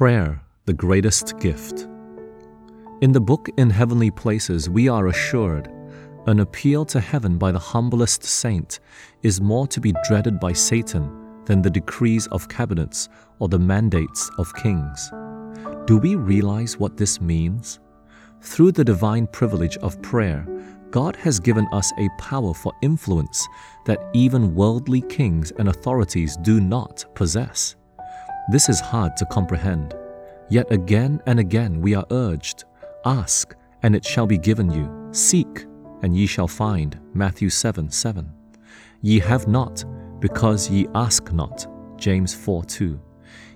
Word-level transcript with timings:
Prayer, 0.00 0.40
the 0.64 0.72
greatest 0.72 1.38
gift. 1.40 1.86
In 3.02 3.12
the 3.12 3.20
book 3.20 3.50
In 3.58 3.68
Heavenly 3.68 4.10
Places, 4.10 4.70
we 4.70 4.88
are 4.88 5.08
assured 5.08 5.70
an 6.26 6.40
appeal 6.40 6.86
to 6.86 7.00
heaven 7.00 7.36
by 7.36 7.52
the 7.52 7.58
humblest 7.58 8.24
saint 8.24 8.80
is 9.22 9.42
more 9.42 9.66
to 9.66 9.78
be 9.78 9.92
dreaded 10.08 10.40
by 10.40 10.54
Satan 10.54 11.44
than 11.44 11.60
the 11.60 11.68
decrees 11.68 12.26
of 12.28 12.48
cabinets 12.48 13.10
or 13.40 13.50
the 13.50 13.58
mandates 13.58 14.30
of 14.38 14.54
kings. 14.54 15.10
Do 15.84 15.98
we 15.98 16.14
realize 16.14 16.78
what 16.78 16.96
this 16.96 17.20
means? 17.20 17.78
Through 18.40 18.72
the 18.72 18.84
divine 18.84 19.26
privilege 19.26 19.76
of 19.82 20.00
prayer, 20.00 20.46
God 20.90 21.14
has 21.16 21.38
given 21.38 21.68
us 21.72 21.92
a 21.98 22.08
power 22.18 22.54
for 22.54 22.72
influence 22.80 23.46
that 23.84 24.00
even 24.14 24.54
worldly 24.54 25.02
kings 25.02 25.50
and 25.58 25.68
authorities 25.68 26.38
do 26.38 26.58
not 26.58 27.04
possess. 27.14 27.76
This 28.48 28.68
is 28.68 28.80
hard 28.80 29.16
to 29.16 29.26
comprehend. 29.26 29.94
Yet 30.48 30.70
again 30.72 31.20
and 31.26 31.38
again 31.38 31.80
we 31.80 31.94
are 31.94 32.06
urged 32.10 32.64
Ask, 33.04 33.56
and 33.82 33.96
it 33.96 34.04
shall 34.04 34.26
be 34.26 34.36
given 34.36 34.70
you. 34.70 35.08
Seek, 35.12 35.64
and 36.02 36.14
ye 36.14 36.26
shall 36.26 36.48
find. 36.48 37.00
Matthew 37.14 37.48
7 37.48 37.90
7. 37.90 38.30
Ye 39.00 39.18
have 39.20 39.48
not, 39.48 39.84
because 40.20 40.68
ye 40.68 40.86
ask 40.94 41.32
not. 41.32 41.66
James 41.96 42.34
4 42.34 42.64
2. 42.64 43.00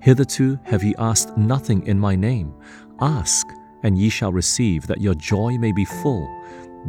Hitherto 0.00 0.58
have 0.64 0.82
ye 0.82 0.94
asked 0.98 1.36
nothing 1.38 1.86
in 1.86 1.98
my 1.98 2.14
name. 2.14 2.54
Ask, 3.00 3.46
and 3.82 3.96
ye 3.96 4.10
shall 4.10 4.32
receive, 4.32 4.86
that 4.86 5.00
your 5.00 5.14
joy 5.14 5.56
may 5.56 5.72
be 5.72 5.86
full. 5.86 6.28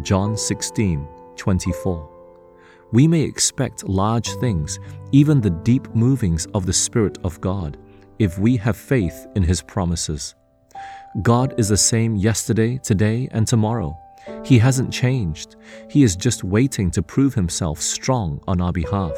John 0.02 0.36
16 0.36 1.08
24. 1.38 2.11
We 2.92 3.08
may 3.08 3.22
expect 3.22 3.88
large 3.88 4.30
things, 4.36 4.80
even 5.12 5.40
the 5.40 5.50
deep 5.50 5.94
movings 5.96 6.46
of 6.54 6.66
the 6.66 6.74
Spirit 6.74 7.18
of 7.24 7.40
God 7.40 7.78
if 8.20 8.38
we 8.38 8.58
have 8.58 8.76
faith 8.76 9.28
in 9.36 9.44
His 9.44 9.62
promises. 9.62 10.36
God 11.22 11.58
is 11.58 11.70
the 11.70 11.78
same 11.78 12.16
yesterday, 12.16 12.78
today, 12.78 13.30
and 13.32 13.48
tomorrow. 13.48 13.98
He 14.46 14.60
hasn't 14.60 14.92
changed. 14.92 15.56
He 15.90 16.04
is 16.04 16.16
just 16.16 16.44
waiting 16.44 16.92
to 16.92 17.02
prove 17.02 17.34
himself 17.34 17.82
strong 17.82 18.40
on 18.48 18.62
our 18.62 18.72
behalf. 18.72 19.18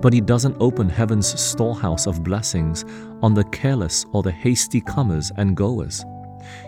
But 0.00 0.12
he 0.12 0.20
doesn't 0.20 0.56
open 0.58 0.88
heaven's 0.88 1.38
storehouse 1.40 2.06
of 2.06 2.24
blessings 2.24 2.84
on 3.22 3.34
the 3.34 3.44
careless 3.44 4.06
or 4.12 4.22
the 4.22 4.32
hasty 4.32 4.80
comers 4.80 5.30
and 5.36 5.56
goers. 5.56 6.04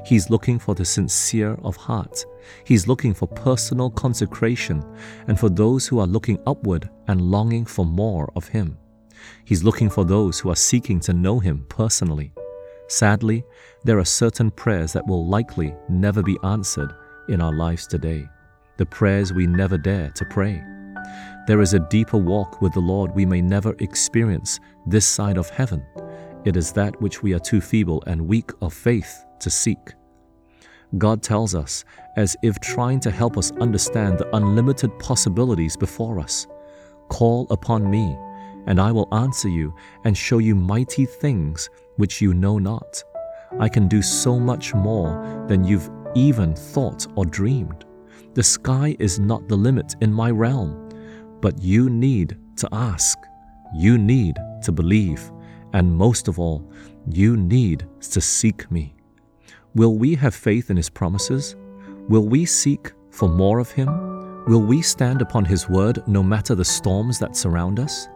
He's 0.05 0.31
looking 0.31 0.59
for 0.59 0.75
the 0.75 0.85
sincere 0.85 1.59
of 1.63 1.77
heart. 1.77 2.25
He's 2.65 2.87
looking 2.87 3.15
for 3.15 3.27
personal 3.27 3.91
consecration 3.91 4.85
and 5.29 5.39
for 5.39 5.49
those 5.49 5.87
who 5.87 5.99
are 5.99 6.07
looking 6.07 6.39
upward 6.47 6.89
and 7.09 7.21
longing 7.21 7.67
for 7.67 7.85
more 7.85 8.31
of 8.37 8.49
him. 8.49 8.79
He's 9.45 9.65
looking 9.65 9.91
for 9.91 10.05
those 10.05 10.41
who 10.41 10.51
are 10.51 10.57
seeking 10.57 11.01
to 11.01 11.13
know 11.13 11.39
Him 11.39 11.67
personally. 11.69 12.33
Sadly, 12.89 13.45
there 13.85 13.99
are 13.99 14.05
certain 14.05 14.51
prayers 14.51 14.93
that 14.93 15.07
will 15.07 15.27
likely 15.27 15.75
never 15.89 16.23
be 16.23 16.39
answered 16.45 16.95
in 17.29 17.41
our 17.41 17.53
lives 17.53 17.87
today, 17.87 18.29
the 18.77 18.87
prayers 18.87 19.33
we 19.33 19.47
never 19.47 19.79
dare 19.79 20.11
to 20.11 20.25
pray. 20.27 20.63
There 21.47 21.61
is 21.61 21.75
a 21.75 21.87
deeper 21.91 22.19
walk 22.19 22.61
with 22.61 22.73
the 22.75 22.81
Lord 22.81 23.15
we 23.15 23.27
may 23.27 23.41
never 23.41 23.75
experience 23.81 24.61
this 24.87 25.07
side 25.07 25.39
of 25.39 25.51
heaven. 25.51 25.85
It 26.45 26.57
is 26.57 26.73
that 26.73 27.01
which 27.01 27.23
we 27.23 27.33
are 27.35 27.39
too 27.39 27.61
feeble 27.61 28.03
and 28.07 28.29
weak 28.29 28.51
of 28.61 28.73
faith 28.73 29.25
to 29.41 29.51
seek. 29.51 29.95
God 30.99 31.23
tells 31.23 31.55
us, 31.55 31.85
as 32.17 32.37
if 32.43 32.61
trying 32.61 33.01
to 33.01 33.11
help 33.11 33.37
us 33.37 33.51
understand 33.53 34.19
the 34.19 34.37
unlimited 34.37 34.97
possibilities 34.99 35.77
before 35.77 36.21
us 36.21 36.47
Call 37.09 37.47
upon 37.51 37.89
me, 37.91 38.19
and 38.67 38.81
I 38.81 38.91
will 38.91 39.13
answer 39.15 39.49
you 39.49 39.75
and 40.05 40.17
show 40.17 40.39
you 40.39 40.55
mighty 40.55 41.05
things 41.05 41.69
which 41.97 42.21
you 42.21 42.35
know 42.35 42.59
not. 42.59 43.03
I 43.61 43.69
can 43.69 43.89
do 43.89 44.03
so 44.03 44.41
much 44.41 44.75
more 44.75 45.45
than 45.49 45.65
you've 45.65 45.91
even 46.15 46.55
thought 46.55 47.07
or 47.17 47.25
dreamed. 47.25 47.85
The 48.35 48.43
sky 48.43 48.97
is 48.99 49.21
not 49.21 49.49
the 49.49 49.57
limit 49.57 49.95
in 50.01 50.13
my 50.13 50.31
realm, 50.31 50.89
but 51.41 51.63
you 51.63 51.89
need 51.89 52.37
to 52.57 52.69
ask. 52.73 53.17
You 53.77 53.99
need 53.99 54.37
to 54.63 54.73
believe. 54.73 55.31
And 55.75 55.93
most 55.93 56.29
of 56.29 56.39
all, 56.39 56.65
you 57.11 57.37
need 57.37 57.87
to 58.13 58.21
seek 58.21 58.71
me. 58.71 58.95
Will 59.75 59.97
we 59.99 60.15
have 60.15 60.33
faith 60.33 60.71
in 60.71 60.77
his 60.77 60.89
promises? 60.89 61.57
Will 62.09 62.27
we 62.29 62.47
seek 62.47 62.93
for 63.11 63.29
more 63.29 63.59
of 63.59 63.73
him? 63.73 63.89
Will 64.47 64.63
we 64.63 64.83
stand 64.83 65.21
upon 65.21 65.45
his 65.45 65.69
word 65.69 66.07
no 66.07 66.23
matter 66.23 66.55
the 66.55 66.65
storms 66.65 67.19
that 67.19 67.35
surround 67.35 67.81
us? 67.81 68.09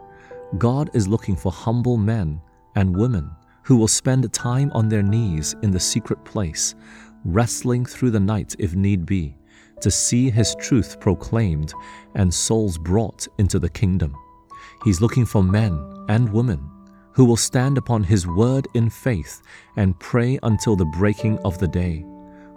God 0.57 0.89
is 0.95 1.09
looking 1.09 1.35
for 1.35 1.51
humble 1.51 1.97
men 1.97 2.41
and 2.77 2.97
women 2.97 3.29
who 3.65 3.77
will 3.77 3.89
spend 3.89 4.33
time 4.33 4.71
on 4.73 4.89
their 4.89 5.03
knees 5.03 5.57
in 5.63 5.73
the 5.73 5.81
secret 5.81 6.25
place, 6.25 6.77
wrestling 7.25 7.85
through 7.85 8.13
the 8.13 8.21
night 8.21 8.55
if 8.61 8.77
need 8.77 9.05
be, 9.05 9.37
to 9.81 9.91
see 9.91 10.31
His 10.31 10.55
truth 10.61 11.01
proclaimed 11.01 11.75
and 12.15 12.33
souls 12.33 12.79
brought 12.79 13.27
into 13.39 13.59
the 13.59 13.69
kingdom. 13.69 14.15
He's 14.85 15.01
looking 15.01 15.27
for 15.27 15.43
men 15.43 16.07
and 16.09 16.33
women 16.33 16.71
who 17.19 17.25
will 17.25 17.37
stand 17.37 17.77
upon 17.77 18.05
His 18.05 18.29
word 18.29 18.69
in 18.75 18.89
faith 18.89 19.43
and 19.75 19.99
pray 19.99 20.39
until 20.45 20.77
the 20.77 20.85
breaking 20.85 21.37
of 21.41 21.59
the 21.59 21.67
day. 21.67 22.05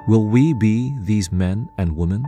Will 0.08 0.28
we 0.28 0.54
be 0.54 0.94
these 1.00 1.32
men 1.32 1.68
and 1.80 1.98
women? 1.98 2.24